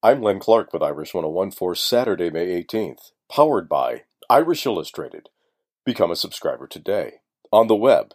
[0.00, 3.10] I'm Len Clark with Irish 101 for Saturday, May 18th.
[3.28, 5.28] Powered by Irish Illustrated.
[5.84, 7.14] Become a subscriber today
[7.50, 8.14] on the web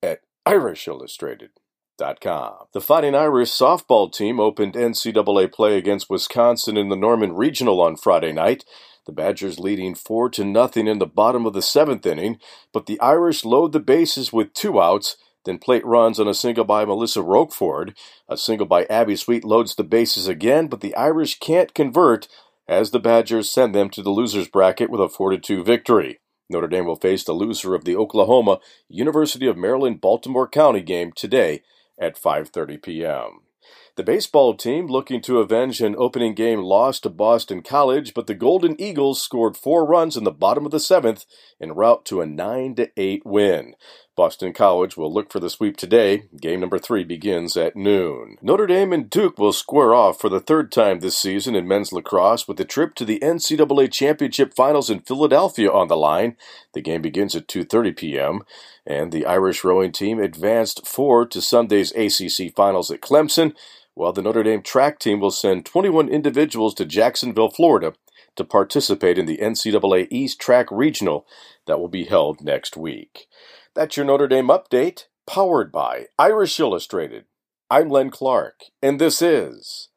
[0.00, 2.54] at irishillustrated.com.
[2.72, 7.96] The Fighting Irish softball team opened NCAA play against Wisconsin in the Norman Regional on
[7.96, 8.64] Friday night.
[9.04, 12.38] The Badgers leading 4 to nothing in the bottom of the seventh inning,
[12.72, 15.16] but the Irish load the bases with two outs
[15.46, 17.96] then plate runs on a single by Melissa Roqueford.
[18.28, 22.28] A single by Abby Sweet loads the bases again, but the Irish can't convert
[22.68, 26.18] as the Badgers send them to the losers bracket with a 4 2 victory.
[26.48, 31.12] Notre Dame will face the loser of the Oklahoma University of Maryland Baltimore County game
[31.12, 31.62] today
[31.98, 33.40] at 5:30 p.m.
[33.96, 38.34] The baseball team looking to avenge an opening game loss to Boston College, but the
[38.34, 41.24] Golden Eagles scored four runs in the bottom of the seventh
[41.60, 43.74] en route to a 9 8 win.
[44.16, 46.24] Boston College will look for the sweep today.
[46.40, 48.38] Game number three begins at noon.
[48.40, 51.92] Notre Dame and Duke will square off for the third time this season in men's
[51.92, 56.36] lacrosse with the trip to the NCAA Championship Finals in Philadelphia on the line.
[56.72, 58.42] The game begins at 2:30 p.m.
[58.86, 63.54] and the Irish rowing team advanced forward to Sunday's ACC Finals at Clemson
[63.96, 67.94] while the Notre Dame track team will send 21 individuals to Jacksonville, Florida
[68.36, 71.26] to participate in the NCAA East Track Regional
[71.66, 73.26] that will be held next week.
[73.74, 77.24] That's your Notre Dame update, powered by Irish Illustrated.
[77.70, 79.88] I'm Len Clark, and this is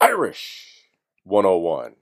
[0.00, 0.84] Irish
[1.24, 1.96] 101.